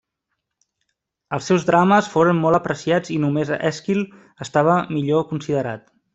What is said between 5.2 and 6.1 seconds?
considerat.